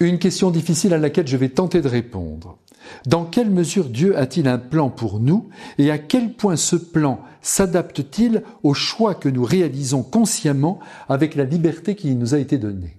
Une 0.00 0.20
question 0.20 0.52
difficile 0.52 0.94
à 0.94 0.98
laquelle 0.98 1.26
je 1.26 1.36
vais 1.36 1.48
tenter 1.48 1.80
de 1.80 1.88
répondre. 1.88 2.58
Dans 3.06 3.24
quelle 3.24 3.50
mesure 3.50 3.86
Dieu 3.86 4.16
a-t-il 4.16 4.46
un 4.46 4.58
plan 4.58 4.90
pour 4.90 5.18
nous 5.18 5.48
et 5.76 5.90
à 5.90 5.98
quel 5.98 6.34
point 6.34 6.54
ce 6.54 6.76
plan 6.76 7.20
s'adapte-t-il 7.42 8.44
aux 8.62 8.74
choix 8.74 9.16
que 9.16 9.28
nous 9.28 9.42
réalisons 9.42 10.04
consciemment 10.04 10.78
avec 11.08 11.34
la 11.34 11.42
liberté 11.42 11.96
qui 11.96 12.14
nous 12.14 12.34
a 12.34 12.38
été 12.38 12.58
donnée? 12.58 12.96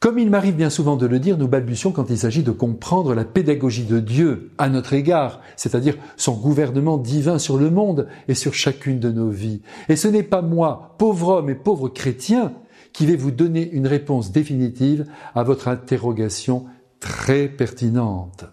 Comme 0.00 0.18
il 0.18 0.30
m'arrive 0.30 0.56
bien 0.56 0.70
souvent 0.70 0.96
de 0.96 1.06
le 1.06 1.20
dire, 1.20 1.38
nous 1.38 1.46
balbutions 1.46 1.92
quand 1.92 2.10
il 2.10 2.18
s'agit 2.18 2.42
de 2.42 2.50
comprendre 2.50 3.14
la 3.14 3.24
pédagogie 3.24 3.84
de 3.84 4.00
Dieu 4.00 4.50
à 4.58 4.68
notre 4.68 4.94
égard, 4.94 5.42
c'est-à-dire 5.56 5.96
son 6.16 6.32
gouvernement 6.32 6.96
divin 6.96 7.38
sur 7.38 7.56
le 7.56 7.70
monde 7.70 8.08
et 8.26 8.34
sur 8.34 8.54
chacune 8.54 8.98
de 8.98 9.12
nos 9.12 9.28
vies. 9.28 9.60
Et 9.88 9.96
ce 9.96 10.08
n'est 10.08 10.22
pas 10.24 10.42
moi, 10.42 10.94
pauvre 10.98 11.28
homme 11.28 11.50
et 11.50 11.54
pauvre 11.54 11.88
chrétien, 11.88 12.54
qui 12.92 13.06
vais 13.06 13.16
vous 13.16 13.30
donner 13.30 13.70
une 13.70 13.86
réponse 13.86 14.32
définitive 14.32 15.06
à 15.34 15.42
votre 15.42 15.68
interrogation 15.68 16.66
très 17.00 17.48
pertinente. 17.48 18.44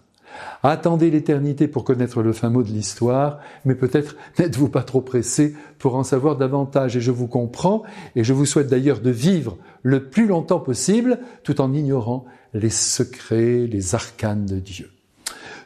Attendez 0.62 1.10
l'éternité 1.10 1.68
pour 1.68 1.84
connaître 1.84 2.22
le 2.22 2.32
fin 2.32 2.50
mot 2.50 2.62
de 2.62 2.68
l'histoire, 2.68 3.38
mais 3.64 3.74
peut-être 3.74 4.16
n'êtes-vous 4.38 4.68
pas 4.68 4.82
trop 4.82 5.00
pressé 5.00 5.54
pour 5.78 5.96
en 5.96 6.04
savoir 6.04 6.36
davantage. 6.36 6.96
Et 6.96 7.00
je 7.00 7.10
vous 7.10 7.26
comprends, 7.26 7.82
et 8.16 8.24
je 8.24 8.32
vous 8.32 8.46
souhaite 8.46 8.68
d'ailleurs 8.68 9.00
de 9.00 9.10
vivre 9.10 9.56
le 9.82 10.08
plus 10.08 10.26
longtemps 10.26 10.60
possible, 10.60 11.18
tout 11.44 11.60
en 11.60 11.72
ignorant 11.72 12.24
les 12.54 12.70
secrets, 12.70 13.66
les 13.66 13.94
arcanes 13.94 14.46
de 14.46 14.58
Dieu. 14.58 14.90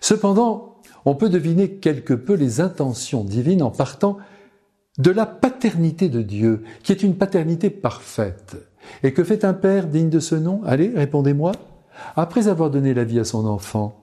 Cependant, 0.01 0.77
on 1.05 1.15
peut 1.15 1.29
deviner 1.29 1.73
quelque 1.73 2.15
peu 2.15 2.35
les 2.35 2.61
intentions 2.61 3.25
divines 3.25 3.63
en 3.63 3.71
partant 3.71 4.19
de 4.98 5.10
la 5.10 5.27
paternité 5.27 6.09
de 6.09 6.23
Dieu, 6.23 6.64
qui 6.82 6.92
est 6.92 7.02
une 7.02 7.16
paternité 7.16 7.70
parfaite. 7.70 8.56
Et 9.02 9.12
que 9.12 9.24
fait 9.24 9.45
un 9.45 9.55
père 9.55 9.87
digne 9.87 10.10
de 10.10 10.20
ce 10.20 10.34
nom? 10.34 10.60
Allez, 10.65 10.92
répondez-moi. 10.95 11.52
Après 12.16 12.48
avoir 12.48 12.70
donné 12.70 12.95
la 12.95 13.05
vie 13.05 13.20
à 13.20 13.24
son 13.24 13.46
enfant, 13.46 14.02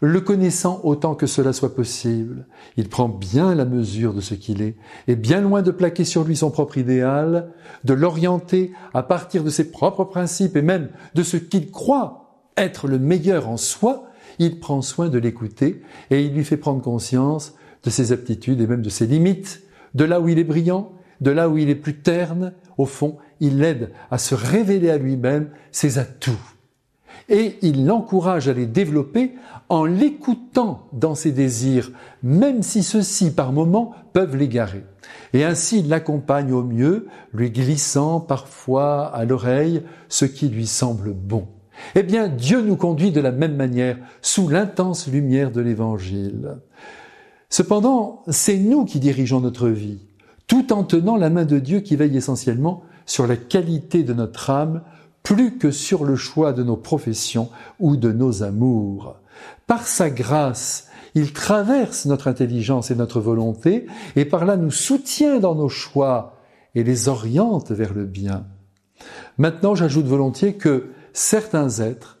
le 0.00 0.20
connaissant 0.20 0.80
autant 0.84 1.16
que 1.16 1.26
cela 1.26 1.52
soit 1.52 1.74
possible, 1.74 2.46
il 2.76 2.88
prend 2.88 3.08
bien 3.08 3.54
la 3.56 3.64
mesure 3.64 4.14
de 4.14 4.20
ce 4.20 4.34
qu'il 4.34 4.62
est, 4.62 4.76
et 5.08 5.16
bien 5.16 5.40
loin 5.40 5.62
de 5.62 5.72
plaquer 5.72 6.04
sur 6.04 6.22
lui 6.22 6.36
son 6.36 6.50
propre 6.50 6.78
idéal, 6.78 7.50
de 7.84 7.94
l'orienter 7.94 8.72
à 8.94 9.02
partir 9.02 9.42
de 9.42 9.50
ses 9.50 9.72
propres 9.72 10.04
principes 10.04 10.56
et 10.56 10.62
même 10.62 10.90
de 11.14 11.24
ce 11.24 11.36
qu'il 11.36 11.72
croit 11.72 12.44
être 12.56 12.86
le 12.86 13.00
meilleur 13.00 13.48
en 13.48 13.56
soi, 13.56 14.04
il 14.38 14.60
prend 14.60 14.82
soin 14.82 15.08
de 15.08 15.18
l'écouter 15.18 15.82
et 16.10 16.22
il 16.22 16.32
lui 16.32 16.44
fait 16.44 16.56
prendre 16.56 16.80
conscience 16.80 17.54
de 17.82 17.90
ses 17.90 18.12
aptitudes 18.12 18.60
et 18.60 18.66
même 18.68 18.82
de 18.82 18.90
ses 18.90 19.06
limites, 19.06 19.62
de 19.94 20.04
là 20.04 20.20
où 20.20 20.28
il 20.28 20.38
est 20.38 20.44
brillant, 20.44 20.92
de 21.20 21.30
là 21.30 21.48
où 21.48 21.58
il 21.58 21.68
est 21.68 21.74
plus 21.74 21.96
terne, 21.96 22.52
au 22.76 22.86
fond, 22.86 23.16
il 23.40 23.58
l'aide 23.58 23.90
à 24.10 24.18
se 24.18 24.34
révéler 24.34 24.90
à 24.90 24.98
lui-même 24.98 25.50
ses 25.72 25.98
atouts 25.98 26.38
et 27.28 27.58
il 27.62 27.86
l'encourage 27.86 28.48
à 28.48 28.52
les 28.52 28.66
développer 28.66 29.34
en 29.68 29.84
l'écoutant 29.84 30.88
dans 30.92 31.14
ses 31.14 31.32
désirs, 31.32 31.90
même 32.22 32.62
si 32.62 32.82
ceux-ci 32.82 33.32
par 33.32 33.52
moments 33.52 33.92
peuvent 34.12 34.36
l'égarer. 34.36 34.84
Et 35.34 35.44
ainsi 35.44 35.80
il 35.80 35.88
l'accompagne 35.88 36.52
au 36.52 36.62
mieux, 36.62 37.06
lui 37.34 37.50
glissant 37.50 38.20
parfois 38.20 39.06
à 39.06 39.24
l'oreille 39.24 39.82
ce 40.08 40.24
qui 40.24 40.48
lui 40.48 40.66
semble 40.66 41.12
bon. 41.12 41.46
Eh 41.94 42.02
bien, 42.02 42.28
Dieu 42.28 42.60
nous 42.60 42.76
conduit 42.76 43.12
de 43.12 43.20
la 43.20 43.30
même 43.30 43.54
manière, 43.54 43.98
sous 44.20 44.48
l'intense 44.48 45.06
lumière 45.06 45.52
de 45.52 45.60
l'Évangile. 45.60 46.56
Cependant, 47.50 48.22
c'est 48.28 48.58
nous 48.58 48.84
qui 48.84 49.00
dirigeons 49.00 49.40
notre 49.40 49.68
vie, 49.68 49.98
tout 50.46 50.72
en 50.72 50.84
tenant 50.84 51.16
la 51.16 51.30
main 51.30 51.44
de 51.44 51.58
Dieu 51.58 51.80
qui 51.80 51.96
veille 51.96 52.16
essentiellement 52.16 52.82
sur 53.06 53.26
la 53.26 53.36
qualité 53.36 54.02
de 54.02 54.12
notre 54.12 54.50
âme, 54.50 54.82
plus 55.22 55.58
que 55.58 55.70
sur 55.70 56.04
le 56.04 56.16
choix 56.16 56.52
de 56.52 56.62
nos 56.62 56.76
professions 56.76 57.48
ou 57.80 57.96
de 57.96 58.12
nos 58.12 58.42
amours. 58.42 59.16
Par 59.66 59.86
sa 59.86 60.10
grâce, 60.10 60.88
il 61.14 61.32
traverse 61.32 62.06
notre 62.06 62.28
intelligence 62.28 62.90
et 62.90 62.94
notre 62.94 63.20
volonté 63.20 63.86
et 64.14 64.24
par 64.24 64.44
là 64.44 64.56
nous 64.56 64.70
soutient 64.70 65.38
dans 65.38 65.54
nos 65.54 65.68
choix 65.68 66.36
et 66.74 66.84
les 66.84 67.08
oriente 67.08 67.70
vers 67.70 67.94
le 67.94 68.04
bien. 68.04 68.46
Maintenant, 69.38 69.74
j'ajoute 69.74 70.06
volontiers 70.06 70.54
que 70.54 70.90
certains 71.12 71.80
êtres, 71.80 72.18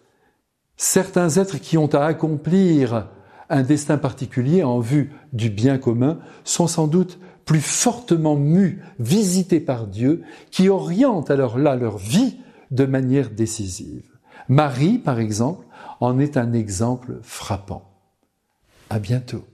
certains 0.76 1.28
êtres 1.36 1.58
qui 1.58 1.76
ont 1.76 1.94
à 1.94 2.04
accomplir 2.04 3.08
un 3.50 3.62
destin 3.62 3.98
particulier 3.98 4.62
en 4.62 4.80
vue 4.80 5.12
du 5.32 5.50
bien 5.50 5.78
commun 5.78 6.18
sont 6.44 6.66
sans 6.66 6.86
doute 6.86 7.18
plus 7.44 7.60
fortement 7.60 8.36
mus, 8.36 8.82
visités 8.98 9.60
par 9.60 9.86
Dieu, 9.86 10.22
qui 10.50 10.68
orientent 10.68 11.30
alors 11.30 11.58
là 11.58 11.76
leur 11.76 11.96
vie 11.96 12.36
de 12.70 12.84
manière 12.84 13.30
décisive. 13.30 14.04
Marie, 14.48 14.98
par 14.98 15.18
exemple, 15.18 15.66
en 16.00 16.18
est 16.18 16.36
un 16.36 16.52
exemple 16.52 17.18
frappant. 17.22 17.90
À 18.90 18.98
bientôt. 18.98 19.44